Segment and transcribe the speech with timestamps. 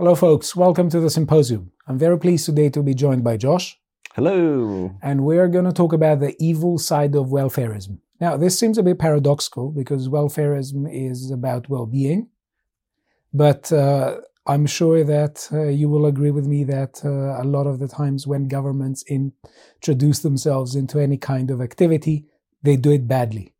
[0.00, 0.56] Hello, folks.
[0.56, 1.72] Welcome to the symposium.
[1.86, 3.78] I'm very pleased today to be joined by Josh.
[4.14, 4.96] Hello.
[5.02, 7.98] And we're going to talk about the evil side of welfarism.
[8.18, 12.30] Now, this seems a bit paradoxical because welfarism is about well being.
[13.34, 17.66] But uh, I'm sure that uh, you will agree with me that uh, a lot
[17.66, 22.24] of the times when governments introduce themselves into any kind of activity,
[22.62, 23.52] they do it badly.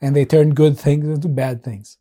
[0.00, 1.98] And they turn good things into bad things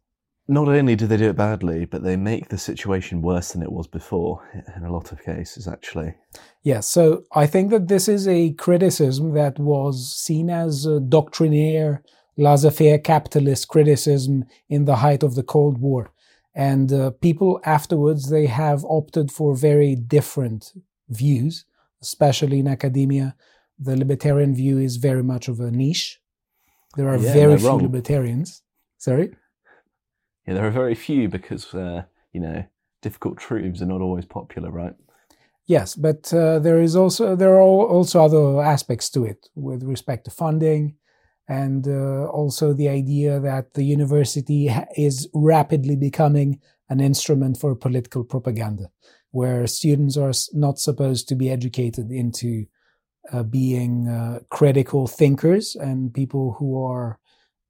[0.48, 3.72] not only do they do it badly, but they make the situation worse than it
[3.72, 4.42] was before
[4.76, 6.16] in a lot of cases, actually.
[6.64, 12.04] Yes, so I think that this is a criticism that was seen as a doctrinaire,
[12.38, 16.12] laissez faire capitalist criticism in the height of the Cold War.
[16.54, 20.74] And uh, people afterwards, they have opted for very different
[21.08, 21.66] views,
[22.02, 23.36] especially in academia.
[23.80, 26.20] The libertarian view is very much of a niche.
[26.98, 27.82] There are yeah, very few wrong.
[27.82, 28.64] libertarians.
[28.98, 29.34] Sorry?
[30.48, 32.64] Yeah, there are very few because uh, you know
[33.02, 34.94] difficult truths are not always popular, right?
[35.66, 40.26] Yes, but uh, there is also there are also other aspects to it with respect
[40.26, 40.96] to funding,
[41.48, 48.24] and uh, also the idea that the university is rapidly becoming an instrument for political
[48.24, 48.90] propaganda,
[49.30, 52.66] where students are not supposed to be educated into
[53.32, 57.20] uh, being uh, critical thinkers and people who are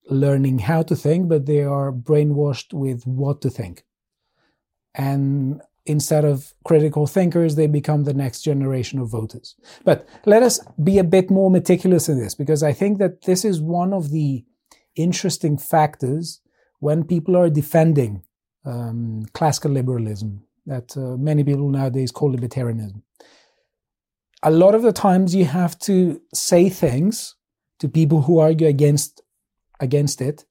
[0.10, 3.84] learning how to think, but they are brainwashed with what to think.
[4.96, 9.56] And instead of critical thinkers, they become the next generation of voters.
[9.84, 13.46] But let us be a bit more meticulous in this, because I think that this
[13.46, 14.44] is one of the
[14.96, 16.42] interesting factors
[16.80, 18.24] when people are defending
[18.66, 23.02] um, classical liberalism that uh, many people nowadays call libertarianism.
[24.44, 27.36] A lot of the times you have to say things
[27.80, 29.22] to people who argue against
[29.82, 30.46] against it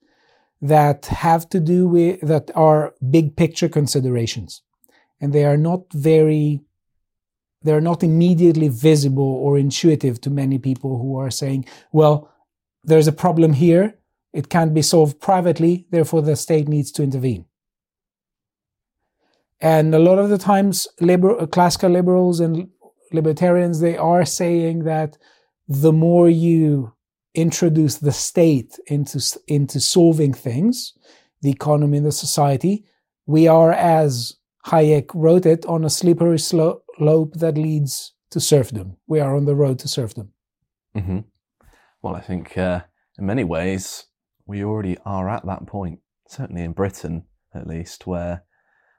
[0.61, 4.63] that have to do with that are big picture considerations.
[5.21, 6.61] And they are not very
[7.63, 12.31] they're not immediately visible or intuitive to many people who are saying well
[12.83, 13.99] there's a problem here.
[14.33, 15.87] It can't be solved privately.
[15.91, 17.45] Therefore the state needs to intervene.
[19.61, 22.69] And a lot of the times liber- classical liberals and
[23.13, 25.19] libertarians they are saying that
[25.69, 26.93] the more you
[27.35, 30.95] introduce the state into, into solving things,
[31.43, 32.85] the economy and the society,
[33.27, 34.37] we are, as
[34.67, 36.85] Hayek wrote it, on a slippery slope
[37.35, 38.97] that leads to serfdom.
[39.07, 40.33] We are on the road to serfdom.
[40.97, 41.21] Mm-hmm.
[42.03, 42.83] Well, I think uh,
[43.19, 44.07] in many ways
[44.47, 47.25] we already are at that point, certainly in Britain
[47.55, 48.45] at least, where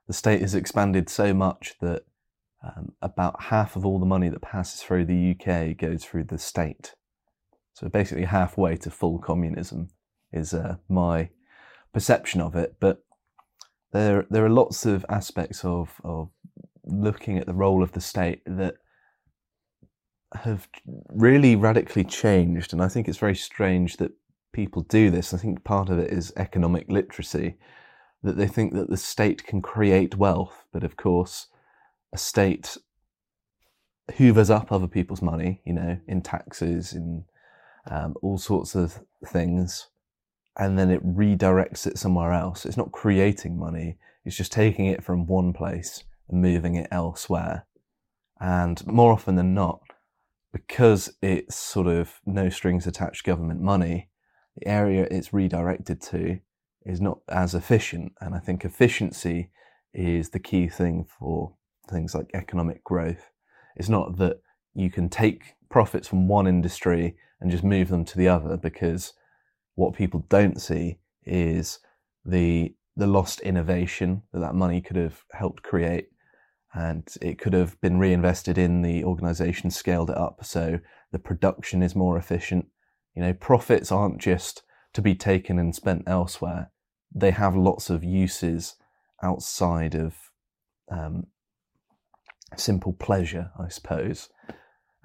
[0.08, 2.04] the state has expanded so much that
[2.64, 6.38] um, about half of all the money that passes through the UK goes through the
[6.38, 6.94] state.
[7.74, 9.90] So basically halfway to full communism
[10.32, 11.30] is uh, my
[11.94, 12.76] perception of it.
[12.80, 13.04] But
[13.92, 16.30] there there are lots of aspects of of
[16.86, 18.76] looking at the role of the state that
[20.34, 20.68] have
[21.10, 24.12] really radically changed, and I think it's very strange that
[24.54, 25.34] people do this.
[25.34, 27.58] I think part of it is economic literacy,
[28.24, 31.48] that they think that the state can create wealth, but of course,
[32.14, 32.78] a state
[34.18, 37.26] hoovers up other people's money, you know, in taxes, in
[37.90, 39.90] um, all sorts of things,
[40.58, 42.66] and then it redirects it somewhere else.
[42.66, 47.66] It's not creating money, it's just taking it from one place and moving it elsewhere.
[48.40, 49.82] And more often than not,
[50.52, 54.10] because it's sort of no strings attached government money,
[54.58, 56.40] the area it's redirected to
[56.86, 58.14] is not as efficient.
[58.20, 59.52] And I think efficiency
[59.94, 61.54] is the key thing for
[61.90, 63.32] things like economic growth.
[63.76, 64.38] It's not that
[64.74, 69.14] you can take profits from one industry and just move them to the other because
[69.76, 71.80] what people don't see is
[72.24, 76.10] the the lost innovation that that money could have helped create.
[76.74, 80.80] And it could have been reinvested in the organization scaled it up so
[81.12, 82.68] the production is more efficient.
[83.16, 86.70] You know profits aren't just to be taken and spent elsewhere.
[87.14, 88.76] They have lots of uses
[89.24, 90.16] outside of
[90.90, 91.28] um,
[92.58, 94.30] simple pleasure i suppose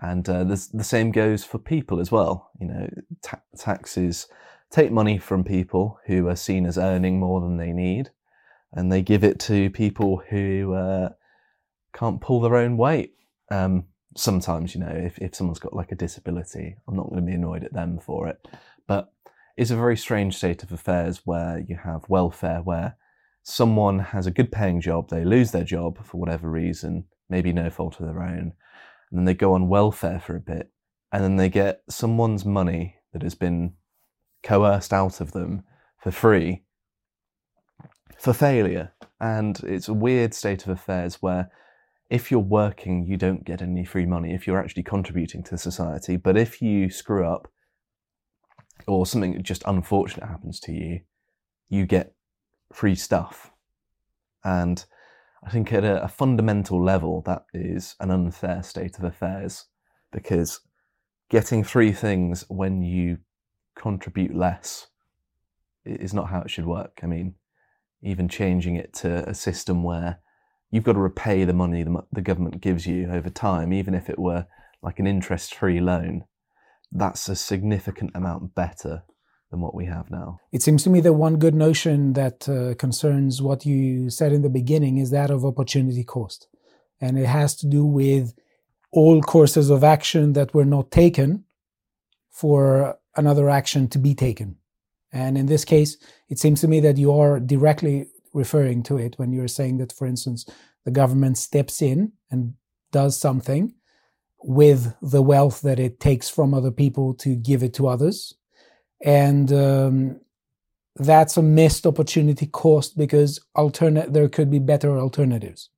[0.01, 2.51] and uh, the, same goes for people as well.
[2.61, 2.91] You know,
[3.23, 4.29] ta- taxes
[4.71, 8.11] take money from people who are seen as earning more than they need,
[8.73, 11.11] and they give it to people who uh,
[11.95, 13.15] can't pull their own weight.
[13.51, 13.85] Um,
[14.17, 17.35] sometimes, you know, if, if someone's got like a disability, I'm not going to be
[17.35, 18.47] annoyed at them for it.
[18.87, 19.13] But
[19.57, 22.97] it's a very strange state of affairs where you have welfare, where
[23.43, 27.71] someone has a good paying job, they lose their job for whatever reason, maybe no
[27.71, 28.53] fault of their own
[29.11, 30.71] and then they go on welfare for a bit,
[31.13, 33.75] and then they get someone's money that has been
[34.43, 35.63] coerced out of them
[35.99, 36.65] for free,
[38.19, 38.93] for failure.
[39.21, 41.51] And it's a weird state of affairs where
[42.11, 46.17] if you're working, you don't get any free money if you're actually contributing to society.
[46.17, 47.51] But if you screw up
[48.87, 51.01] or something just unfortunate happens to you,
[51.69, 52.15] you get
[52.73, 53.51] free stuff.
[54.45, 54.85] And
[55.47, 59.67] I think at a, a fundamental level, that is an unfair state of affairs
[60.11, 60.61] because
[61.31, 63.19] getting three things when you
[63.77, 64.89] contribute less
[65.85, 66.99] is not how it should work.
[67.03, 67.35] I mean,
[68.03, 70.19] even changing it to a system where
[70.73, 74.11] you've got to repay the money the, the government gives you over time, even if
[74.11, 74.47] it were
[74.83, 76.25] like an interest free loan,
[76.91, 79.05] that's a significant amount better
[79.51, 80.39] than what we have now.
[80.53, 84.43] It seems to me that one good notion that uh, concerns what you said in
[84.43, 86.49] the beginning is that of opportunity cost.
[87.01, 88.35] And it has to do with
[88.91, 91.45] all courses of action that were not taken
[92.31, 94.57] for another action to be taken.
[95.13, 95.97] And in this case,
[96.29, 99.93] it seems to me that you are directly referring to it when you're saying that,
[99.93, 100.45] for instance,
[100.85, 102.55] the government steps in and
[102.93, 103.75] does something
[104.43, 108.35] with the wealth that it takes from other people to give it to others.
[109.05, 110.21] And um,
[110.97, 115.71] that's a missed opportunity cost because alternate there could be better alternatives.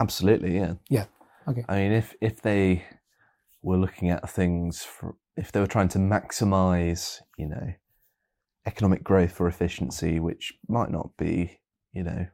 [0.00, 0.74] Absolutely, yeah.
[0.88, 1.04] Yeah.
[1.46, 1.64] Okay.
[1.68, 2.84] I mean, if if they
[3.62, 7.72] were looking at things for, if they were trying to maximize, you know,
[8.66, 11.60] economic growth for efficiency, which might not be,
[11.92, 12.26] you know,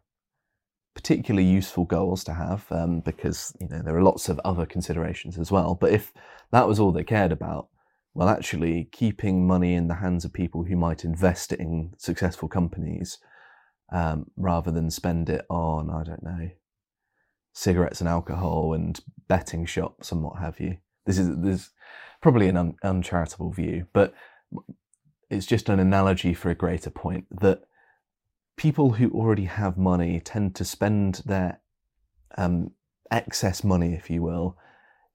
[0.94, 5.38] particularly useful goals to have um, because you know there are lots of other considerations
[5.38, 5.74] as well.
[5.74, 6.12] But if
[6.52, 7.68] that was all they cared about,
[8.14, 12.48] well, actually keeping money in the hands of people who might invest it in successful
[12.48, 13.18] companies
[13.92, 16.50] um, rather than spend it on I don't know
[17.52, 20.76] cigarettes and alcohol and betting shops and what have you.
[21.06, 21.70] This is this
[22.20, 24.14] probably an un- uncharitable view, but
[25.30, 27.62] it's just an analogy for a greater point that
[28.56, 31.60] people who already have money tend to spend their
[32.36, 32.70] um,
[33.10, 34.56] excess money, if you will,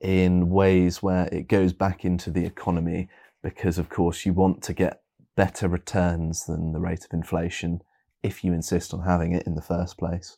[0.04, 3.10] in ways where it goes back into the economy
[3.42, 5.02] because, of course, you want to get
[5.36, 7.82] better returns than the rate of inflation
[8.22, 10.38] if you insist on having it in the first place.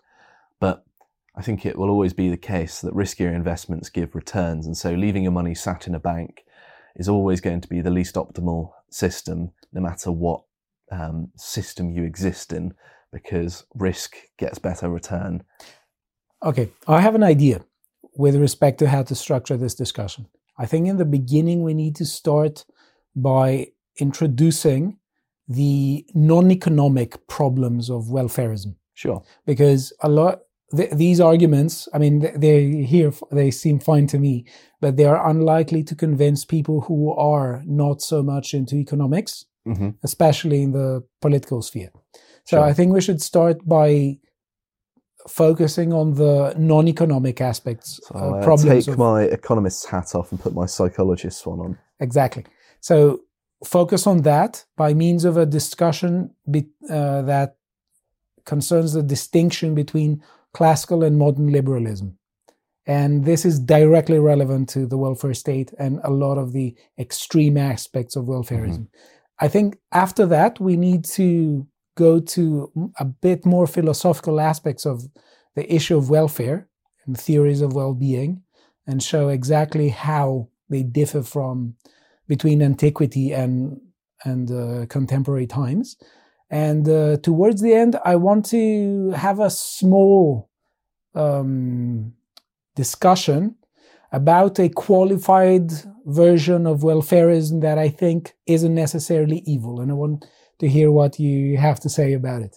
[0.60, 0.86] But
[1.36, 4.66] I think it will always be the case that riskier investments give returns.
[4.66, 6.46] And so leaving your money sat in a bank
[6.96, 10.44] is always going to be the least optimal system, no matter what
[10.92, 12.74] um, system you exist in,
[13.12, 15.44] because risk gets better return.
[16.44, 17.66] Okay, I have an idea
[18.18, 20.28] with respect to how to structure this discussion.
[20.58, 22.66] I think in the beginning we need to start
[23.16, 23.68] by
[23.98, 24.98] introducing
[25.48, 28.76] the non-economic problems of welfarism.
[28.94, 29.24] Sure.
[29.46, 30.42] Because a lot
[30.76, 34.46] th- these arguments, I mean, they here they seem fine to me,
[34.82, 39.90] but they are unlikely to convince people who are not so much into economics, mm-hmm.
[40.04, 41.92] especially in the political sphere.
[42.46, 42.64] So Sure.
[42.64, 44.20] I think we should start by
[45.28, 50.40] focusing on the non-economic aspects, So uh, problems take of- my economist's hat off and
[50.40, 51.78] put my psychologist's one on.
[52.00, 52.46] Exactly.
[52.80, 53.22] So
[53.64, 57.58] focus on that by means of a discussion be, uh, that
[58.46, 60.22] concerns the distinction between
[60.54, 62.18] classical and modern liberalism.
[62.88, 67.58] And this is directly relevant to the welfare state and a lot of the extreme
[67.58, 68.88] aspects of welfarism.
[69.40, 75.08] I think after that, we need to go to a bit more philosophical aspects of
[75.56, 76.68] the issue of welfare
[77.06, 78.44] and theories of well being
[78.88, 81.76] and show exactly how they differ from
[82.28, 83.80] between antiquity and
[84.24, 85.98] and uh, contemporary times.
[86.50, 90.50] And uh, towards the end, I want to have a small
[91.14, 92.14] um,
[92.76, 93.56] discussion
[94.12, 95.72] about a qualified
[96.06, 99.82] version of welfarism that I think isn't necessarily evil.
[99.82, 100.26] And I want
[100.60, 102.56] to hear what you have to say about it.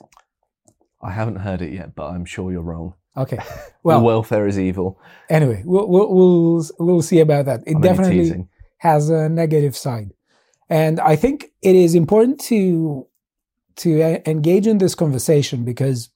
[1.01, 2.95] I haven't heard it yet, but I'm sure you're wrong.
[3.17, 3.39] Okay.
[3.85, 5.01] Well, welfare is evil.
[5.31, 7.61] anyway, we'll, we'll, we'll, we'll see about that.
[7.67, 8.47] It I'm definitely
[8.79, 10.11] has a negative side.
[10.69, 13.07] And I think it is important to
[13.77, 16.11] to engage in this conversation because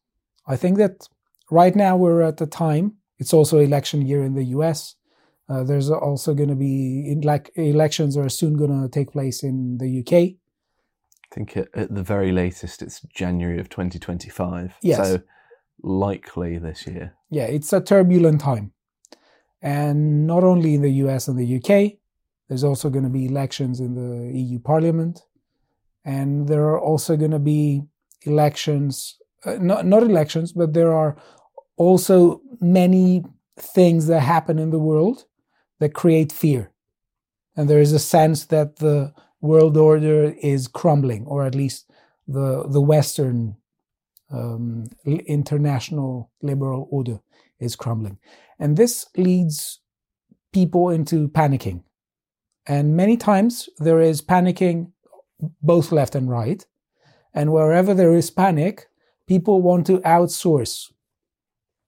[0.46, 1.08] I think that
[1.50, 2.96] right now we're at the time.
[3.18, 4.96] It's also election year in the U.S.
[5.48, 9.42] Uh, there's also going to be in, like elections are soon going to take place
[9.42, 10.36] in the UK.
[11.32, 14.74] I think at, at the very latest, it's January of 2025.
[14.82, 14.98] Yes.
[14.98, 15.22] So
[15.82, 17.14] likely this year.
[17.30, 18.72] Yeah, it's a turbulent time,
[19.62, 21.28] and not only in the U.S.
[21.28, 21.98] and the UK.
[22.48, 25.22] There's also going to be elections in the EU Parliament,
[26.04, 27.82] and there are also going to be
[28.26, 29.16] elections.
[29.46, 31.16] Uh, not not elections, but there are
[31.78, 33.24] also many
[33.56, 35.24] things that happen in the world
[35.78, 36.72] that create fear,
[37.56, 41.90] and there is a sense that the world order is crumbling, or at least
[42.26, 43.56] the the Western
[44.30, 47.20] um, international liberal order
[47.60, 48.18] is crumbling.
[48.58, 49.80] And this leads
[50.52, 51.82] people into panicking.
[52.66, 54.92] And many times there is panicking
[55.60, 56.64] both left and right.
[57.34, 58.86] And wherever there is panic,
[59.26, 60.92] people want to outsource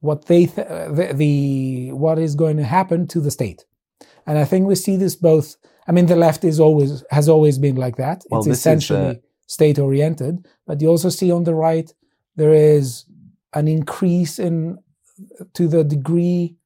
[0.00, 3.64] what they th- the, the what is going to happen to the state.
[4.26, 5.56] And I think we see this both.
[5.86, 8.24] I mean, the left is always has always been like that.
[8.30, 9.14] Well, it's essentially uh,
[9.46, 10.46] state oriented.
[10.66, 11.92] But you also see on the right
[12.36, 13.04] there is
[13.52, 14.78] an increase in
[15.52, 16.56] to the degree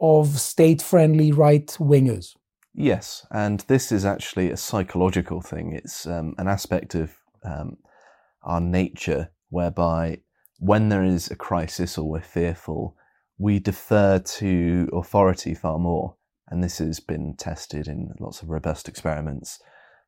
[0.00, 2.34] of state friendly right wingers.
[2.74, 5.72] Yes, and this is actually a psychological thing.
[5.72, 7.76] It's um, an aspect of um,
[8.42, 10.18] our nature whereby
[10.58, 12.96] when there is a crisis or we're fearful,
[13.38, 16.16] we defer to authority far more.
[16.48, 19.58] And this has been tested in lots of robust experiments.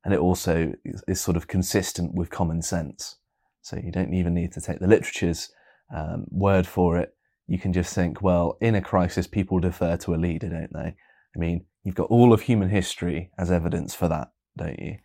[0.04, 3.16] And it also is, sort of consistent with common sense.
[3.62, 5.50] So you don't even need to take the literature's
[5.94, 7.14] um, word for it.
[7.48, 10.94] You can just think, well, in a crisis, people defer to a leader, don't they?
[11.34, 14.98] I mean, you've got all of human history as evidence for that, don't you?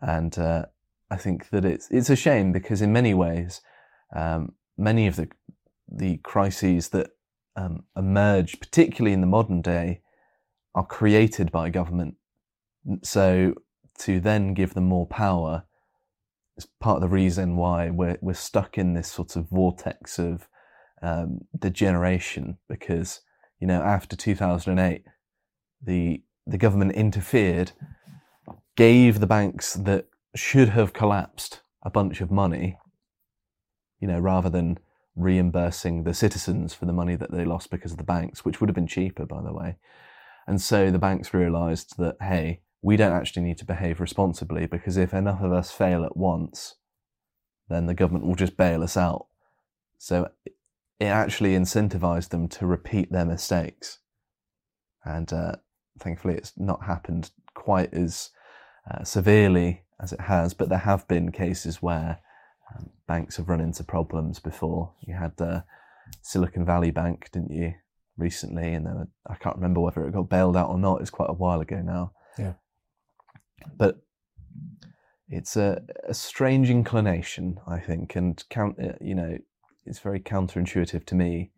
[0.00, 0.66] And uh,
[1.10, 3.60] I think that it's it's a shame because in many ways,
[4.14, 5.28] um, many of the
[5.88, 7.10] the crises that
[7.56, 10.02] um, emerge, particularly in the modern day,
[10.74, 12.16] are created by government.
[13.02, 13.54] So
[13.98, 15.64] to then give them more power
[16.56, 20.48] is part of the reason why we're we're stuck in this sort of vortex of
[21.02, 22.58] um, degeneration.
[22.68, 23.20] Because
[23.60, 25.04] you know, after 2008,
[25.82, 27.72] the the government interfered,
[28.76, 32.78] gave the banks that should have collapsed a bunch of money,
[34.00, 34.78] you know, rather than
[35.16, 38.68] reimbursing the citizens for the money that they lost because of the banks, which would
[38.68, 39.76] have been cheaper, by the way.
[40.46, 44.96] And so the banks realized that, hey, we don't actually need to behave responsibly because
[44.96, 46.76] if enough of us fail at once,
[47.68, 49.26] then the government will just bail us out.
[49.98, 50.30] So
[50.98, 53.98] it actually incentivized them to repeat their mistakes.
[55.04, 55.56] And uh,
[55.98, 58.30] thankfully, it's not happened quite as
[58.90, 62.20] uh, severely as it has, but there have been cases where
[62.74, 64.92] um, banks have run into problems before.
[65.00, 65.64] You had the
[66.22, 67.74] Silicon Valley Bank, didn't you,
[68.20, 68.74] recently?
[68.74, 71.00] And then I can't remember whether it got bailed out or not.
[71.00, 72.12] It's quite a while ago now.
[72.38, 72.54] Yeah.
[73.76, 74.00] But
[75.28, 78.76] it's a, a strange inclination, I think, and count.
[78.82, 79.38] uh, You know,
[79.84, 81.50] it's very counterintuitive to me,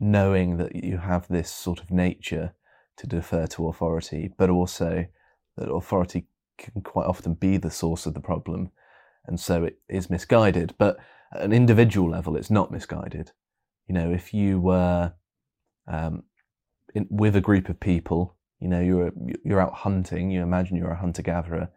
[0.00, 2.54] knowing that you have this sort of nature
[2.96, 5.06] to defer to authority, but also
[5.56, 6.26] that authority
[6.58, 8.70] can quite often be the source of the problem,
[9.26, 10.74] and so it is misguided.
[10.78, 10.98] But
[11.34, 13.32] at an individual level, it's not misguided.
[13.86, 15.14] You know, if you were
[15.86, 16.24] um,
[16.94, 19.12] in, with a group of people, you know, you're
[19.44, 20.30] you're out hunting.
[20.30, 21.70] You imagine you're a hunter gatherer.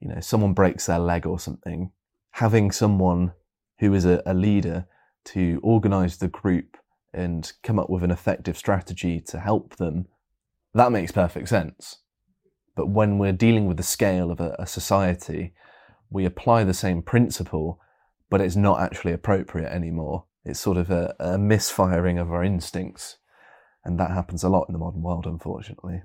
[0.00, 1.90] You know, someone breaks their leg or something.
[2.32, 3.32] Having someone
[3.78, 4.86] who is a, a leader
[5.26, 6.76] to organise the group
[7.14, 10.06] and come up with an effective strategy to help them,
[10.74, 11.98] that makes perfect sense.
[12.74, 15.54] But when we're dealing with the scale of a, a society,
[16.10, 17.80] we apply the same principle,
[18.28, 20.26] but it's not actually appropriate anymore.
[20.46, 23.18] It's sort of a, a misfiring of our instincts.
[23.84, 26.02] And that happens a lot in the modern world, unfortunately.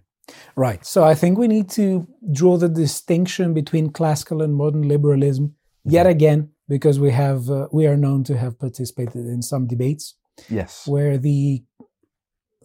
[0.55, 0.85] Right.
[0.85, 6.05] So I think we need to draw the distinction between classical and modern liberalism yet
[6.05, 10.15] again, because we have uh, we are known to have participated in some debates
[10.49, 10.87] Yes.
[10.87, 11.63] where the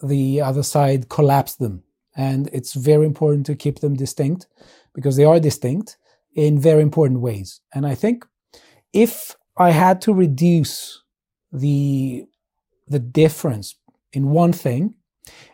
[0.03, 1.83] the other side collapsed them,
[2.15, 4.47] and it's very important to keep them distinct
[4.95, 5.97] because they are distinct
[6.35, 7.61] in very important ways.
[7.75, 8.27] And I think
[8.93, 11.03] if I had to reduce
[11.59, 12.27] the
[12.89, 13.77] the difference
[14.13, 14.95] in one thing,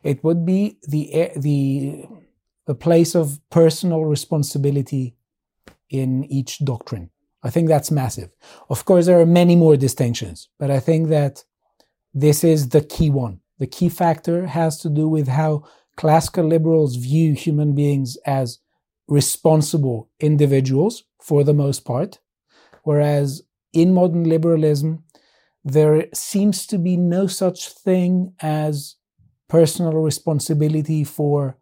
[0.02, 2.04] it would be the the
[2.66, 5.16] the place of personal responsibility
[5.90, 7.11] in each doctrine.
[7.42, 8.30] I think that's massive.
[8.71, 11.44] Of course, there are many more distinctions, but I think that
[12.14, 13.40] this is the key one.
[13.59, 15.64] The key factor has to do with how
[15.97, 18.59] classical liberals view human beings as
[19.09, 22.18] responsible individuals for the most part,
[22.85, 23.42] whereas
[23.73, 25.04] in modern liberalism,
[25.64, 28.97] there seems to be no such thing as
[29.49, 31.57] personal responsibility for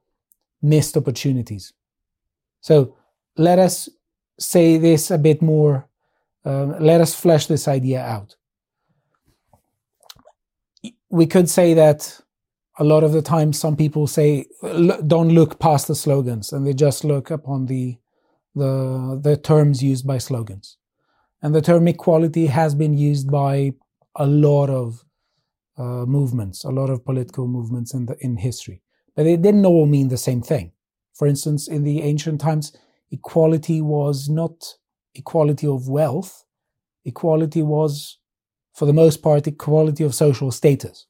[0.63, 1.73] missed opportunities.
[2.61, 2.97] So
[3.37, 3.89] let us
[4.39, 5.89] say this a bit more,
[6.45, 8.37] um, let us flesh this idea out.
[11.11, 12.21] We could say that
[12.79, 14.47] a lot of the time some people say
[15.07, 17.97] don't look past the slogans and they just look upon the
[18.55, 20.79] the the terms used by slogans
[21.43, 23.73] and the term equality has been used by
[24.17, 25.05] a lot of
[25.79, 28.83] uh, movements a lot of political movements in the in history
[29.17, 30.73] but they didn't all mean the same thing
[31.15, 32.73] for instance in the ancient times
[33.11, 34.75] equality was not
[35.15, 36.45] equality of wealth
[37.05, 38.19] equality was
[38.75, 41.07] for the most part, equality of social status.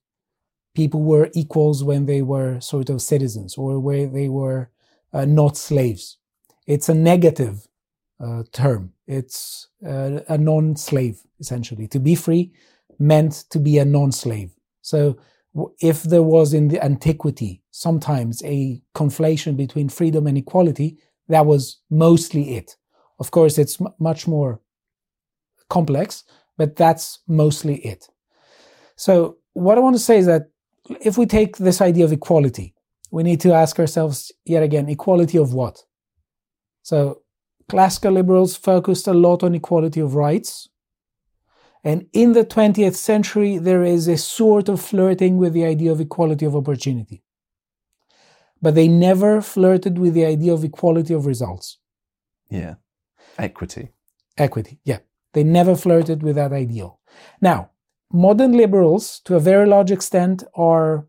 [0.75, 4.71] People were equals when they were sort of citizens or where they were
[5.13, 6.19] uh, not slaves.
[6.67, 7.67] It's a negative
[8.19, 8.93] uh, term.
[9.07, 11.89] It's uh, a non slave, essentially.
[11.89, 12.53] To be free
[13.01, 14.55] meant to be a non slave.
[14.83, 15.19] So,
[15.81, 21.81] if there was in the antiquity sometimes a conflation between freedom and equality, that was
[21.91, 22.77] mostly it.
[23.19, 24.61] Of course, it's m- much more
[25.69, 26.25] complex,
[26.57, 28.09] but that's mostly it.
[28.97, 30.51] So, what I want to say is that
[31.01, 32.75] if we take this idea of equality,
[33.11, 35.83] we need to ask ourselves yet again equality of what?
[36.83, 37.23] So,
[37.69, 40.69] classical liberals focused a lot on equality of rights.
[41.83, 46.01] And in the 20th century, there is a sort of flirting with the idea of
[46.01, 47.23] equality of opportunity.
[48.61, 51.79] But they never flirted with the idea of equality of results.
[52.51, 52.75] Yeah.
[53.39, 53.89] Equity.
[54.37, 54.99] Equity, yeah.
[55.33, 57.01] They never flirted with that ideal.
[57.41, 57.71] Now,
[58.13, 61.07] modern liberals, to a very large extent, are,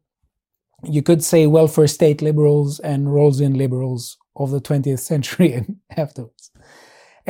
[0.84, 6.50] you could say, welfare state liberals and Rawlsian liberals of the 20th century and afterwards.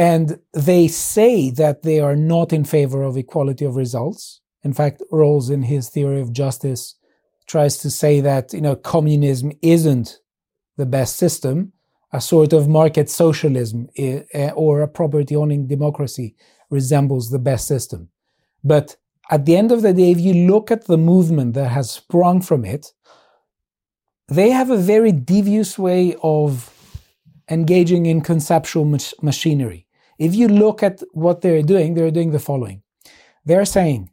[0.01, 4.41] And they say that they are not in favor of equality of results.
[4.63, 6.95] In fact, Rawls, in his theory of justice,
[7.45, 10.19] tries to say that you know communism isn't
[10.75, 11.73] the best system.
[12.13, 16.35] A sort of market socialism eh, or a property owning democracy
[16.71, 18.09] resembles the best system.
[18.63, 18.95] But
[19.29, 22.41] at the end of the day, if you look at the movement that has sprung
[22.41, 22.91] from it,
[24.27, 26.73] they have a very devious way of
[27.51, 29.85] engaging in conceptual mach- machinery.
[30.21, 32.83] If you look at what they're doing, they're doing the following.
[33.43, 34.11] They're saying,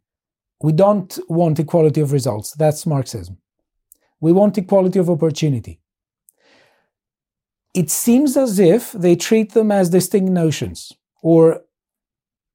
[0.63, 2.53] we don't want equality of results.
[2.53, 3.37] That's Marxism.
[4.19, 5.81] We want equality of opportunity.
[7.75, 11.61] It seems as if they treat them as distinct notions or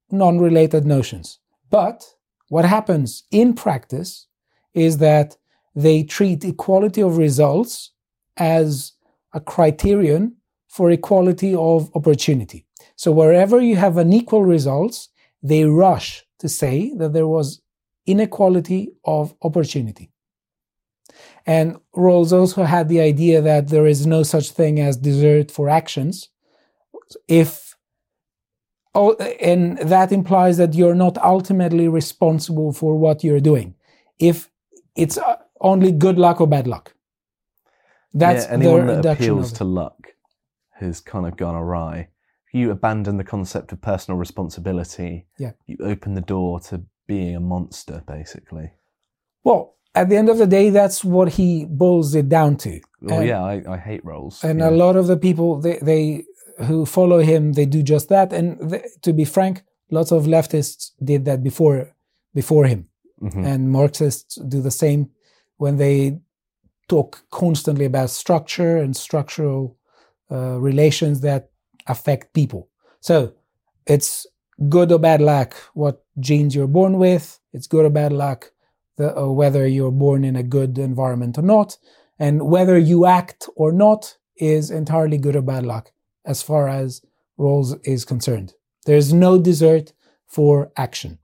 [0.09, 1.37] non related notions.
[1.69, 2.15] But
[2.49, 4.25] what happens in practice
[4.73, 5.37] is that
[5.75, 7.91] they treat equality of results
[8.35, 8.93] as
[9.31, 10.37] a criterion
[10.67, 12.65] for equality of opportunity.
[12.95, 15.09] So wherever you have unequal results,
[15.41, 17.61] they rush to say that there was
[18.05, 20.11] inequality of opportunity.
[21.45, 25.69] And Rawls also had the idea that there is no such thing as desert for
[25.69, 26.29] actions.
[27.27, 27.75] If
[28.95, 33.75] oh, and that implies that you're not ultimately responsible for what you're doing.
[34.19, 34.49] If
[34.95, 35.19] it's
[35.59, 36.93] only good luck or bad luck.
[38.13, 40.13] That's yeah, anyone that appeals to luck
[40.71, 42.09] has kind of gone awry.
[42.53, 45.25] You abandon the concept of personal responsibility.
[45.37, 45.51] Yeah.
[45.65, 48.71] You open the door to being a monster, basically.
[49.43, 52.79] Well, at the end of the day, that's what he boils it down to.
[53.01, 54.43] Well, and, yeah, I, I, hate Rawls.
[54.43, 54.69] And yeah.
[54.69, 56.23] a lot of the people they, they
[56.65, 58.31] who follow him, they do just that.
[58.31, 61.93] And they, to be frank, lots of leftists did that before
[62.33, 62.89] before him,
[63.21, 63.45] mm-hmm.
[63.45, 65.11] and Marxists do the same
[65.57, 66.19] when they
[66.89, 69.77] talk constantly about structure and structural
[70.31, 71.51] uh, relations that
[71.87, 72.69] affect people.
[72.99, 73.33] So
[73.85, 74.25] it's
[74.69, 77.39] good or bad luck what genes you're born with.
[77.53, 78.51] It's good or bad luck
[78.97, 81.77] the, uh, whether you're born in a good environment or not.
[82.19, 85.91] And whether you act or not is entirely good or bad luck
[86.25, 87.01] as far as
[87.37, 88.53] Rawls is concerned.
[88.85, 89.93] There's no desert
[90.27, 91.19] for action.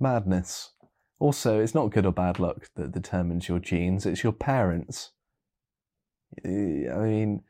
[0.00, 0.70] Madness.
[1.18, 5.12] Also, it's not good or bad luck that determines your genes, it's your parents.
[6.44, 7.42] I mean,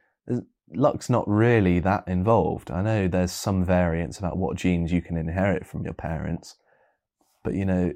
[0.74, 2.70] luck's not really that involved.
[2.70, 6.56] I know there's some variance about what genes you can inherit from your parents,
[7.42, 7.92] but you know,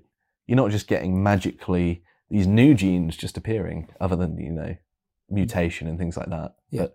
[0.46, 4.76] you're not just getting magically these new genes just appearing, other than you know,
[5.30, 6.54] mutation and things like that.
[6.70, 6.86] Yeah.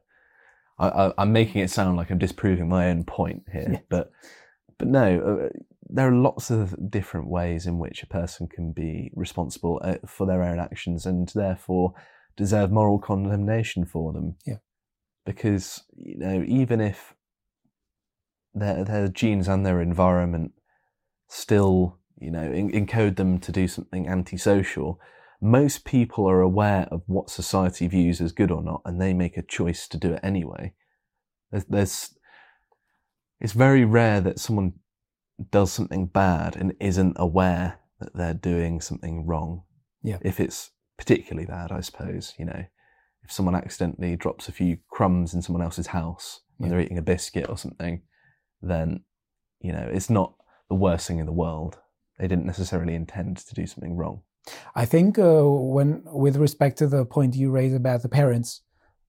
[0.80, 3.80] But I, am making it sound like I'm disproving my own point here, yeah.
[3.90, 4.12] but
[4.78, 9.12] but no, uh, there are lots of different ways in which a person can be
[9.14, 11.94] responsible uh, for their own actions and therefore
[12.36, 14.36] deserve moral condemnation for them.
[14.46, 14.56] Yeah.
[15.32, 17.16] Because, you know, even if
[18.54, 20.52] their, their genes and their environment
[21.28, 25.00] still, you know, in, encode them to do something antisocial,
[25.42, 29.38] most people are aware of what society views as good or not, and they make
[29.38, 30.74] a choice to do it anyway.
[31.52, 32.14] There's, there's
[33.40, 34.74] it's very rare that someone
[35.50, 39.64] does something bad and isn't aware that they're doing something wrong.
[40.04, 40.18] Yeah.
[40.22, 42.66] If it's particularly bad, I suppose, you know,
[43.32, 46.76] someone accidentally drops a few crumbs in someone else's house when yeah.
[46.76, 48.02] they're eating a biscuit or something,
[48.62, 49.04] then,
[49.60, 50.34] you know, it's not
[50.70, 51.78] the worst thing in the world.
[52.20, 54.22] They didn't necessarily intend to do something wrong.
[54.76, 58.62] I think uh, when, with respect to the point you raised about the parents,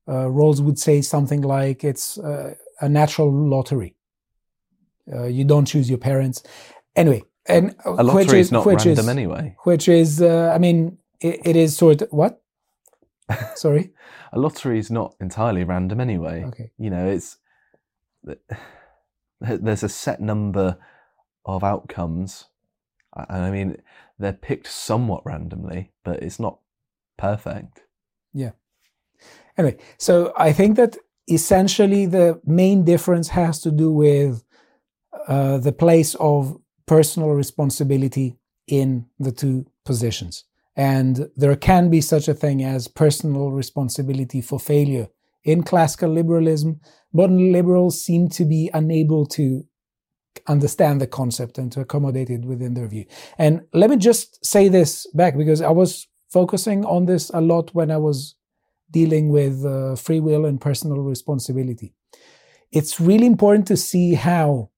[0.06, 3.96] uh, Rawls would say something like it's uh, a natural lottery.
[5.12, 6.42] Uh, you don't choose your parents.
[6.96, 9.56] Anyway, and a lottery which is not which random is, anyway.
[9.64, 12.41] Which is, uh, I mean, it, it is sort of what?
[13.54, 13.92] Sorry.
[14.32, 16.44] A lottery is not entirely random anyway.
[16.44, 16.70] Okay.
[16.78, 17.38] You know, it's
[19.40, 20.78] there's a set number
[21.44, 22.46] of outcomes,
[23.16, 23.76] and I mean
[24.18, 26.58] they're picked somewhat randomly, but it's not
[27.16, 27.80] perfect.
[28.32, 28.52] Yeah.
[29.58, 30.96] Anyway, so I think that
[31.28, 34.44] essentially the main difference has to do with
[35.28, 40.44] uh, the place of personal responsibility in the two positions.
[40.76, 45.08] And there can be such a thing as personal responsibility for failure.
[45.44, 46.80] In classical liberalism,
[47.12, 49.64] modern liberals seem to be unable to
[50.46, 53.04] understand the concept and to accommodate it within their view.
[53.38, 57.74] And let me just say this back because I was focusing on this a lot
[57.74, 58.36] when I was
[58.90, 61.94] dealing with uh, free will and personal responsibility.
[62.70, 64.70] It's really important to see how,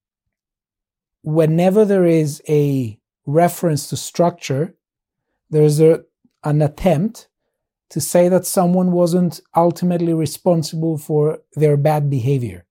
[1.23, 4.75] whenever there is a reference to structure,
[5.55, 6.03] there's a,
[6.43, 7.29] an attempt
[7.91, 12.65] to say that someone wasn't ultimately responsible for their bad behavior.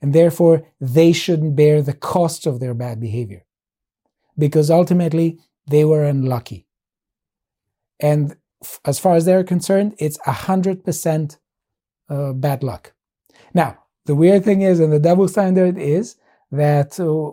[0.00, 3.44] And therefore, they shouldn't bear the cost of their bad behavior.
[4.38, 6.66] Because ultimately, they were unlucky.
[7.98, 11.36] And f- as far as they're concerned, it's 100%
[12.08, 12.94] uh, bad luck.
[13.52, 16.16] Now, the weird thing is, and the double standard is
[16.50, 17.32] that uh,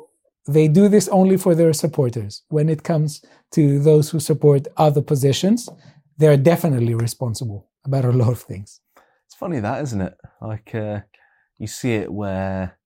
[0.52, 2.44] they do this only for their supporters.
[2.50, 5.70] When it comes to those who support other positions,
[6.18, 8.82] they're definitely responsible about a lot of things.
[9.26, 10.18] It's funny that, isn't it?
[10.42, 11.02] Like uh,
[11.58, 12.78] you see it where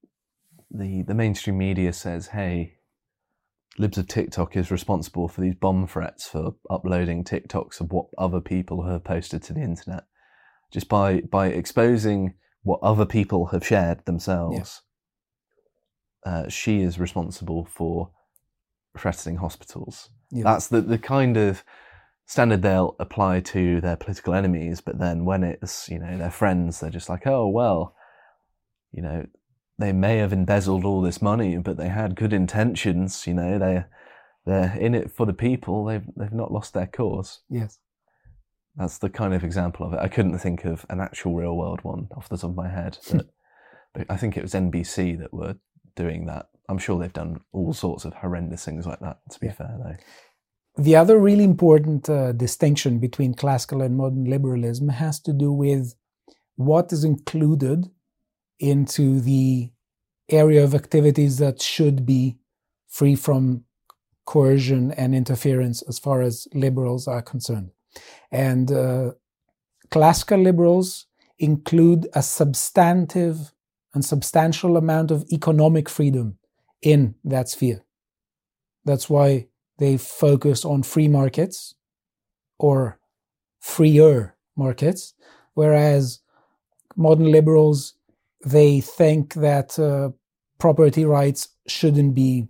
[0.69, 2.75] the the mainstream media says, "Hey,
[3.77, 8.41] libs of TikTok is responsible for these bomb threats for uploading TikToks of what other
[8.41, 10.03] people have posted to the internet."
[10.71, 14.81] Just by by exposing what other people have shared themselves,
[16.25, 16.31] yeah.
[16.31, 18.11] uh, she is responsible for
[18.97, 20.09] threatening hospitals.
[20.31, 20.43] Yeah.
[20.43, 21.63] That's the the kind of
[22.25, 26.79] standard they'll apply to their political enemies, but then when it's you know their friends,
[26.79, 27.95] they're just like, oh well,
[28.91, 29.27] you know,
[29.77, 33.27] they may have embezzled all this money, but they had good intentions.
[33.27, 33.83] You know, they
[34.45, 35.85] they're in it for the people.
[35.85, 37.39] They've they've not lost their cause.
[37.49, 37.79] Yes,
[38.75, 39.99] that's the kind of example of it.
[39.99, 42.97] I couldn't think of an actual real world one off the top of my head,
[43.11, 43.27] but,
[43.93, 45.57] but I think it was NBC that were
[45.95, 46.47] doing that.
[46.71, 49.17] I'm sure they've done all sorts of horrendous things like that.
[49.29, 49.53] To be yeah.
[49.53, 50.81] fair, though.
[50.81, 55.95] The other really important uh, distinction between classical and modern liberalism has to do with
[56.55, 57.91] what is included
[58.57, 59.69] into the
[60.29, 62.37] area of activities that should be
[62.87, 63.65] free from
[64.25, 67.71] coercion and interference as far as liberals are concerned.
[68.31, 69.11] And uh,
[69.89, 71.07] classical liberals
[71.37, 73.51] include a substantive
[73.93, 76.37] and substantial amount of economic freedom
[76.81, 77.83] in that sphere.
[78.85, 81.75] That's why they focus on free markets
[82.59, 82.99] or
[83.59, 85.13] freer markets,
[85.53, 86.19] whereas
[86.95, 87.93] modern liberals
[88.43, 90.09] they think that uh,
[90.57, 92.47] property rights shouldn't be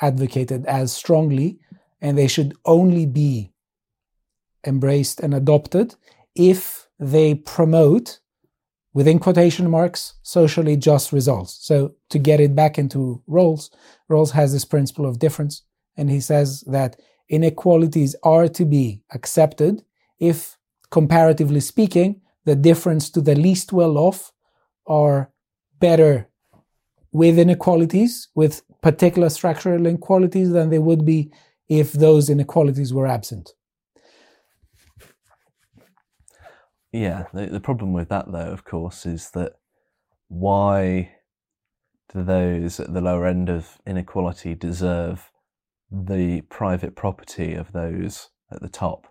[0.00, 1.58] advocated as strongly
[2.00, 3.52] and they should only be
[4.66, 5.94] embraced and adopted
[6.34, 8.20] if they promote
[8.94, 13.70] within quotation marks socially just results so to get it back into rawls
[14.10, 15.62] rawls has this principle of difference
[15.96, 16.96] and he says that
[17.28, 19.82] inequalities are to be accepted
[20.20, 20.56] if,
[20.90, 24.32] comparatively speaking, the difference to the least well off
[24.86, 25.32] are
[25.80, 26.28] better
[27.10, 31.32] with inequalities, with particular structural inequalities, than they would be
[31.68, 33.50] if those inequalities were absent.
[36.92, 39.54] Yeah, the, the problem with that, though, of course, is that
[40.28, 41.12] why
[42.12, 45.30] do those at the lower end of inequality deserve
[45.90, 49.06] the private property of those at the top.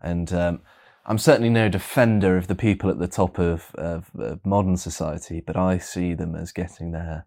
[0.00, 0.62] And um,
[1.04, 5.42] I'm certainly no defender of the people at the top of, of, of modern society,
[5.46, 7.26] but I see them as getting there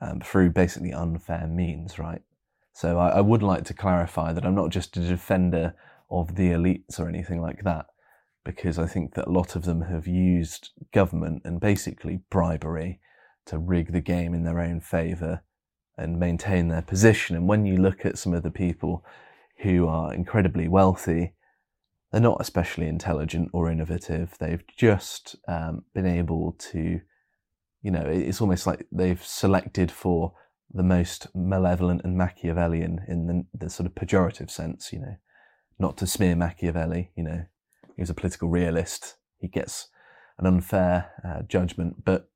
[0.00, 2.22] um, through basically unfair means, right?
[2.72, 5.74] So I, I would like to clarify that I'm not just a defender
[6.10, 7.86] of the elites or anything like that,
[8.44, 13.00] because I think that a lot of them have used government and basically bribery
[13.46, 15.42] to rig the game in their own favour
[15.96, 17.36] and maintain their position.
[17.36, 19.04] And when you look at some of the people
[19.58, 21.34] who are incredibly wealthy,
[22.10, 24.36] they're not especially intelligent or innovative.
[24.38, 27.00] They've just um, been able to,
[27.82, 30.34] you know, it's almost like they've selected for
[30.72, 35.16] the most malevolent and Machiavellian in the, the sort of pejorative sense, you know,
[35.78, 37.44] not to smear Machiavelli, you know,
[37.96, 39.16] he was a political realist.
[39.38, 39.88] He gets
[40.38, 42.28] an unfair uh, judgment, but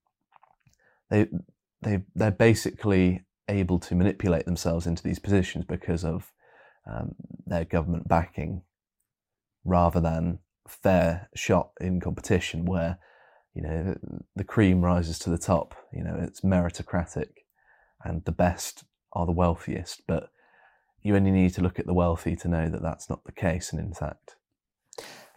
[1.10, 1.28] they
[1.82, 6.32] they they're basically able to manipulate themselves into these positions because of
[6.86, 7.14] um,
[7.46, 8.62] their government backing,
[9.64, 12.98] rather than fair shot in competition where
[13.54, 13.96] you know
[14.36, 15.74] the cream rises to the top.
[15.92, 17.30] You know it's meritocratic,
[18.04, 20.02] and the best are the wealthiest.
[20.06, 20.30] But
[21.02, 23.72] you only need to look at the wealthy to know that that's not the case,
[23.72, 24.36] and in fact,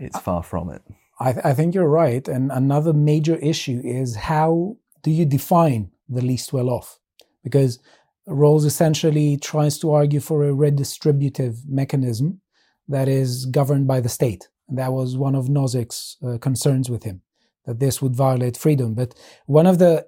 [0.02, 0.82] it's far from it.
[1.20, 2.28] I, th- I think you're right.
[2.28, 7.00] And another major issue is how do you define the least well off?
[7.44, 7.80] Because
[8.28, 12.42] Rawls essentially tries to argue for a redistributive mechanism
[12.88, 14.50] that is governed by the state.
[14.68, 17.22] And that was one of Nozick's uh, concerns with him,
[17.66, 18.94] that this would violate freedom.
[18.94, 19.14] But
[19.46, 20.06] one of the,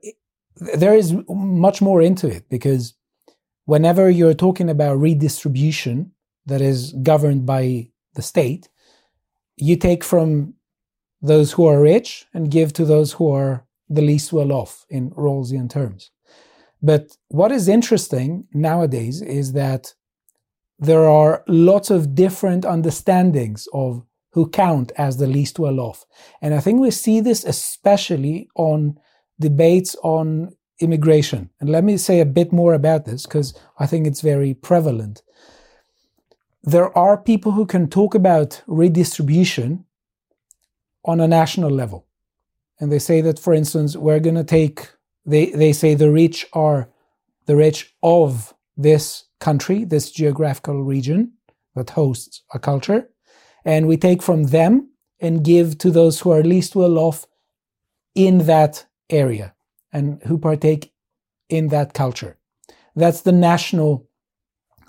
[0.76, 2.94] there is much more into it because
[3.66, 6.12] whenever you're talking about redistribution
[6.46, 8.70] that is governed by the state,
[9.58, 10.54] you take from
[11.22, 15.12] those who are rich and give to those who are the least well off in
[15.12, 16.12] Rawlsian terms.
[16.82, 19.94] But what is interesting nowadays is that
[20.80, 26.06] there are lots of different understandings of who count as the least well off.
[26.42, 28.98] And I think we see this especially on
[29.40, 31.50] debates on immigration.
[31.60, 35.22] And let me say a bit more about this because I think it's very prevalent.
[36.64, 39.86] There are people who can talk about redistribution
[41.04, 42.08] on a national level.
[42.80, 44.90] And they say that, for instance, we're going to take,
[45.26, 46.90] they, they say the rich are
[47.46, 51.34] the rich of this country, this geographical region
[51.76, 53.10] that hosts a culture.
[53.66, 57.26] And we take from them and give to those who are least well off
[58.16, 59.54] in that area
[59.92, 60.94] and who partake
[61.50, 62.38] in that culture.
[62.96, 64.08] That's the national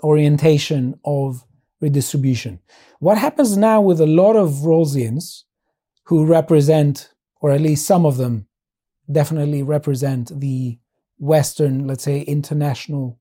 [0.01, 1.43] orientation of
[1.81, 2.59] redistribution.
[2.99, 5.43] What happens now with a lot of Rawlsians
[6.05, 7.11] who represent,
[7.41, 8.47] or at least some of them
[9.11, 10.79] definitely represent the
[11.17, 13.19] Western, let's say, international,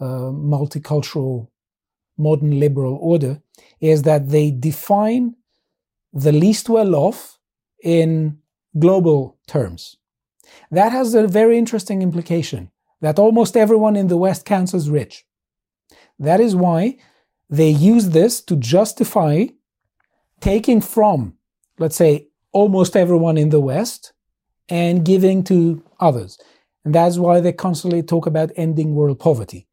[0.00, 1.48] uh, multicultural,
[2.16, 3.40] modern liberal order,
[3.80, 5.34] is that they define
[6.12, 7.38] the least well off
[7.82, 8.38] in
[8.78, 9.96] global terms.
[10.70, 15.24] That has a very interesting implication that almost everyone in the West counts as rich.
[16.18, 16.98] That is why
[17.50, 19.46] they use this to justify
[20.40, 21.34] taking from
[21.80, 24.12] let's say, almost everyone in the West
[24.68, 26.38] and giving to others.
[26.84, 29.66] And that's why they constantly talk about ending world poverty.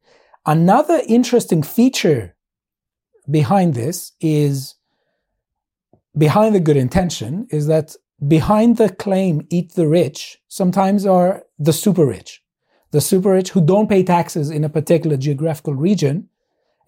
[0.46, 2.34] Another interesting feature
[3.30, 4.74] behind this is
[6.16, 7.94] behind the good intention is that
[8.26, 12.42] behind the claim eat the rich sometimes are the super rich
[12.90, 16.28] the super rich who don't pay taxes in a particular geographical region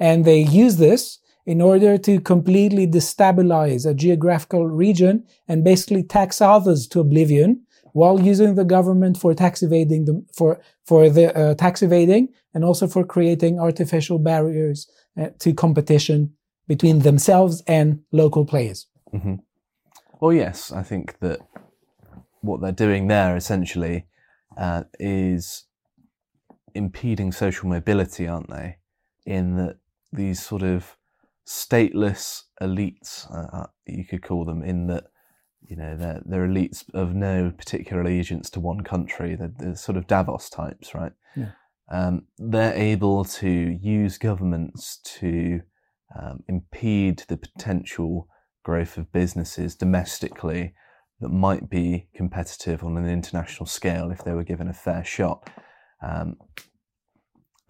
[0.00, 6.40] and they use this in order to completely destabilize a geographical region and basically tax
[6.40, 11.82] others to oblivion while using the government for tax evading for for the uh, tax
[11.82, 14.88] evading and also for creating artificial barriers
[15.20, 16.32] uh, to competition
[16.66, 18.86] between themselves and local players.
[19.12, 19.36] Mm-hmm.
[20.20, 21.40] Well, yes, I think that
[22.42, 24.06] what they're doing there essentially
[24.56, 25.64] uh, is
[26.74, 28.76] impeding social mobility, aren't they?
[29.26, 29.76] In that
[30.12, 30.96] these sort of
[31.46, 35.04] stateless elites, uh, uh, you could call them, in that
[35.62, 39.36] you know they're, they're elites of no particular allegiance to one country.
[39.36, 41.12] They're, they're sort of Davos types, right?
[41.36, 41.52] Yeah.
[41.90, 45.62] Um, they're able to use governments to
[46.18, 48.28] um, impede the potential
[48.64, 50.74] growth of businesses domestically
[51.20, 55.50] that might be competitive on an international scale if they were given a fair shot.
[56.02, 56.36] Um,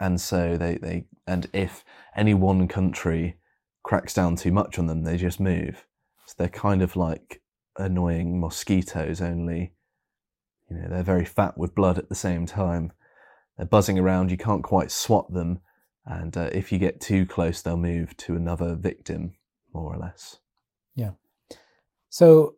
[0.01, 1.85] and so they, they and if
[2.15, 3.37] any one country
[3.83, 5.85] cracks down too much on them, they just move.
[6.25, 7.41] So they're kind of like
[7.77, 9.73] annoying mosquitoes, only,
[10.69, 12.91] you know, they're very fat with blood at the same time.
[13.57, 15.59] They're buzzing around, you can't quite swat them.
[16.03, 19.33] And uh, if you get too close, they'll move to another victim,
[19.71, 20.39] more or less.
[20.95, 21.11] Yeah.
[22.09, 22.55] So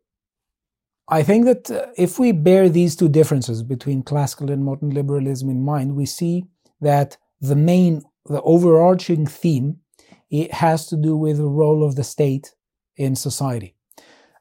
[1.09, 5.49] I think that uh, if we bear these two differences between classical and modern liberalism
[5.49, 6.45] in mind, we see
[6.79, 9.77] that the main, the overarching theme
[10.31, 12.55] it has to do with the role of the state
[12.97, 13.75] in society.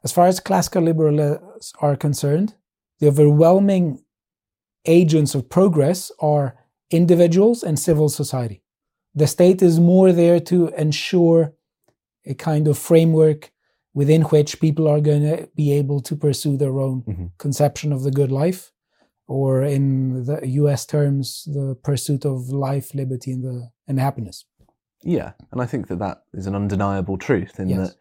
[0.04, 2.54] As far as classical liberals are concerned,
[3.00, 4.02] the overwhelming
[4.86, 6.56] agents of progress are
[6.90, 8.62] individuals and civil society.
[9.14, 11.54] The state is more there to ensure
[12.24, 13.50] a kind of framework
[13.94, 17.26] within which people are going to be able to pursue their own mm-hmm.
[17.38, 18.71] conception of the good life,
[19.32, 24.44] or in the US terms, the pursuit of life, liberty, and, the, and happiness.
[25.02, 27.78] Yeah, and I think that that is an undeniable truth in yes.
[27.78, 27.96] that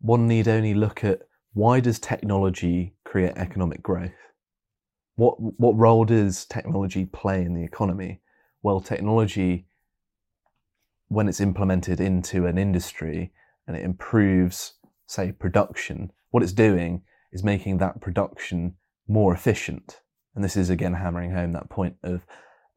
[0.00, 1.20] one need only look at
[1.52, 4.10] why does technology create economic growth?
[5.16, 8.22] What what role does technology play in the economy?
[8.62, 9.66] well, technology,
[11.08, 13.32] when it's implemented into an industry
[13.66, 14.74] and it improves,
[15.06, 18.74] say, production, what it's doing is making that production
[19.08, 20.00] more efficient.
[20.34, 22.22] And this is again hammering home that point of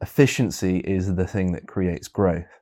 [0.02, 2.60] efficiency is the thing that creates growth.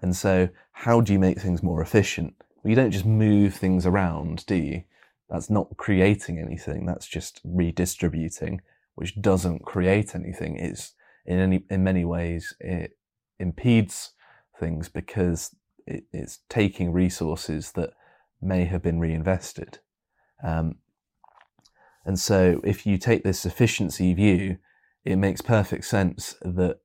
[0.00, 2.34] And so, how do you make things more efficient?
[2.62, 4.84] Well, you don't just move things around, do you?
[5.30, 6.84] That's not creating anything.
[6.86, 8.60] That's just redistributing,
[8.94, 10.56] which doesn't create anything.
[10.56, 10.92] It's
[11.24, 12.98] in any, in many ways, it
[13.38, 14.12] impedes
[14.60, 15.54] things because
[15.86, 17.90] it, it's taking resources that
[18.40, 19.78] may have been reinvested.
[20.42, 20.76] Um,
[22.04, 24.58] and so, if you take this efficiency view,
[25.04, 26.80] it makes perfect sense that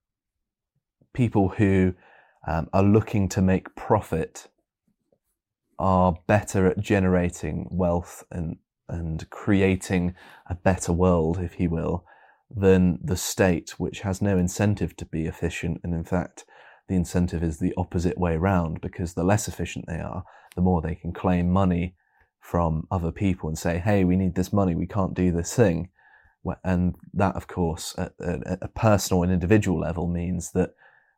[1.14, 1.94] people who
[2.48, 4.48] um, are looking to make profit
[5.78, 10.16] are better at generating wealth and and creating
[10.48, 12.04] a better world, if you will,
[12.50, 15.80] than the state, which has no incentive to be efficient.
[15.84, 16.44] And in fact,
[16.88, 20.24] the incentive is the opposite way around because the less efficient they are,
[20.56, 21.94] the more they can claim money
[22.40, 25.90] from other people and say, hey, we need this money, we can't do this thing.
[26.64, 30.74] And that, of course, at, a personal and individual level means that,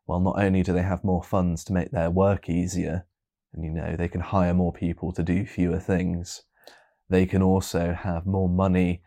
[0.08, 3.06] well, not only do they have more funds to make their work easier,
[3.54, 6.44] and you know, they can hire more people to do fewer things,
[7.10, 9.02] they can also have more money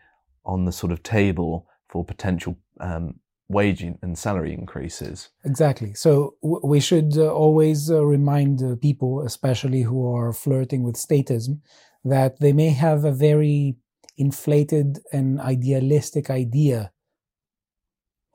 [0.45, 5.29] on the sort of table for potential um, wage and salary increases.
[5.43, 5.93] Exactly.
[5.93, 11.59] So we should uh, always uh, remind uh, people, especially who are flirting with statism,
[12.05, 13.75] that they may have a very
[14.17, 16.91] inflated and idealistic idea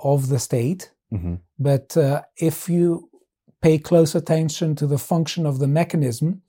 [0.00, 0.90] of the state.
[1.12, 1.36] Mm-hmm.
[1.58, 3.08] But uh, if you
[3.62, 6.42] pay close attention to the function of the mechanism,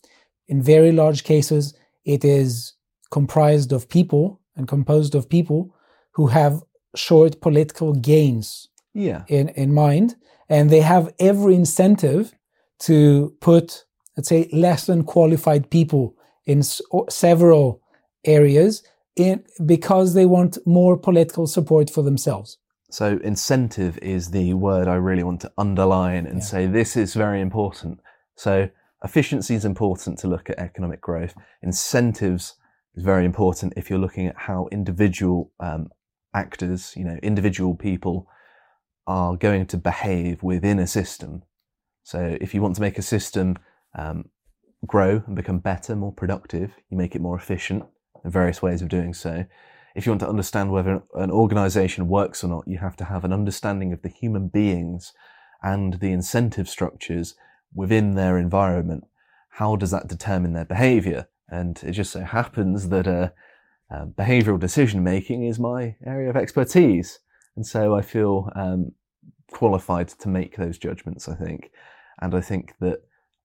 [0.47, 2.73] in very large cases, it is
[3.11, 5.75] comprised of people and composed of people
[6.13, 6.61] who have
[6.95, 9.23] short political gains yeah.
[9.27, 10.15] in, in mind.
[10.49, 12.33] And they have every incentive
[12.79, 13.85] to put,
[14.17, 16.63] let's say, less than qualified people in
[17.09, 17.81] several
[18.25, 18.83] areas
[19.15, 22.57] in, because they want more political support for themselves.
[22.89, 26.45] So, incentive is the word I really want to underline and yeah.
[26.45, 28.01] say this is very important.
[28.35, 28.69] So,
[29.03, 31.33] efficiency is important to look at economic growth.
[31.61, 32.55] Incentives
[32.95, 35.89] is very important if you're looking at how individual um,
[36.33, 38.27] actors, you know, individual people
[39.07, 41.43] are going to behave within a system.
[42.03, 43.57] So, if you want to make a system
[43.97, 44.29] um,
[44.85, 47.83] grow and become better, more productive, you make it more efficient
[48.23, 49.45] in various ways of doing so.
[49.95, 53.25] If you want to understand whether an organization works or not, you have to have
[53.25, 55.13] an understanding of the human beings
[55.61, 57.35] and the incentive structures
[57.73, 59.05] within their environment.
[59.49, 61.27] How does that determine their behavior?
[61.49, 63.29] And it just so happens that uh,
[63.93, 67.19] uh, behavioral decision making is my area of expertise.
[67.55, 68.93] And so I feel um,
[69.51, 71.71] qualified to make those judgments, I think.
[72.21, 73.03] And I think that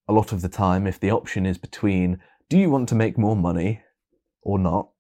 [0.09, 3.19] a lot of the time, if the option is between do you want to make
[3.19, 3.83] more money
[4.43, 4.91] or not,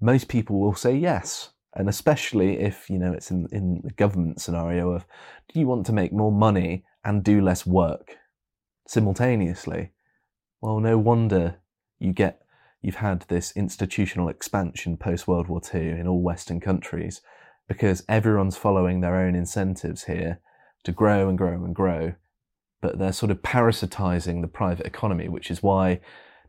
[0.00, 1.50] most people will say yes.
[1.76, 5.06] And especially if, you know, it's in, in the government scenario of,
[5.52, 8.16] do you want to make more money and do less work
[8.86, 9.92] simultaneously?
[10.60, 11.60] Well, no wonder
[11.98, 12.42] you get,
[12.80, 17.20] you've had this institutional expansion post World War II in all Western countries
[17.68, 20.40] because everyone's following their own incentives here
[20.84, 22.14] to grow and grow and grow.
[22.84, 26.00] But they're sort of parasitizing the private economy, which is why,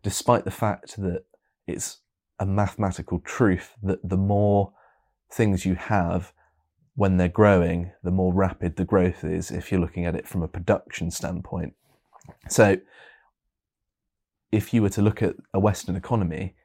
[0.03, 1.23] despite the fact that
[1.65, 1.99] it's
[2.39, 4.73] a mathematical truth that the more
[5.31, 6.33] things you have
[6.95, 10.43] when they're growing, the more rapid the growth is if you're looking at it from
[10.43, 11.73] a production standpoint.
[12.49, 12.79] So
[14.51, 16.55] if you were to look at a Western economy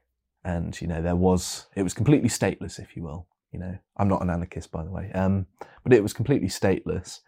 [0.43, 4.09] and, you know, there was, it was completely stateless, if you will, you know, I'm
[4.09, 5.45] not an anarchist, by the way, um,
[5.85, 7.21] but it was completely stateless.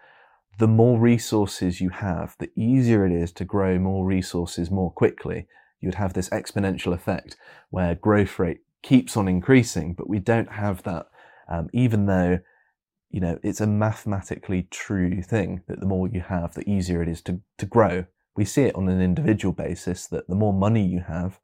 [0.60, 5.48] The more resources you have, the easier it is to grow more resources more quickly
[5.84, 7.36] you'd have this exponential effect
[7.70, 11.08] where growth rate keeps on increasing, but we don't have that,
[11.50, 12.40] um, even though
[13.12, 17.10] you know it's a mathematically true thing that the more you have, the easier it
[17.10, 18.06] is to, to grow.
[18.36, 21.40] We see it on an individual basis that the more money you have,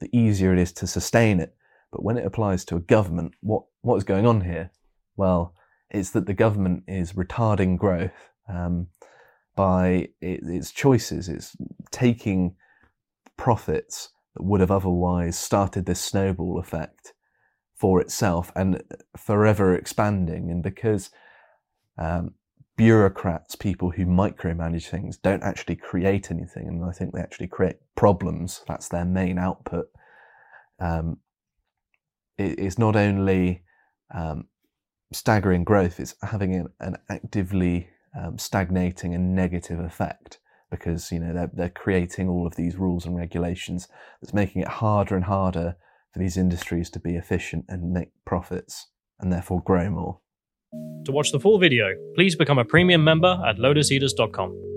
[0.00, 1.54] the easier it is to sustain it.
[1.90, 4.70] But when it applies to a government, what what is going on here?
[5.16, 5.52] Well,
[5.90, 8.88] it's that the government is retarding growth um,
[9.56, 11.28] by it, its choices.
[11.28, 11.56] It's
[11.90, 12.56] taking
[13.36, 17.12] profits that would have otherwise started this snowball effect
[17.74, 18.82] for itself and
[19.16, 20.50] forever expanding.
[20.50, 21.10] And because
[21.98, 22.34] um,
[22.76, 27.76] bureaucrats, people who micromanage things, don't actually create anything, and I think they actually create
[27.94, 28.62] problems.
[28.66, 29.86] That's their main output.
[30.80, 31.18] Um,
[32.36, 33.62] it, it's not only
[34.12, 34.48] um,
[35.12, 37.88] staggering growth; it's having an, an actively
[38.18, 40.38] um, stagnating and negative effect
[40.70, 43.88] because you know they're, they're creating all of these rules and regulations
[44.20, 45.76] that's making it harder and harder
[46.12, 48.88] for these industries to be efficient and make profits
[49.20, 50.18] and therefore grow more.
[51.04, 54.73] To watch the full video, please become a premium member at lotuseaters.com.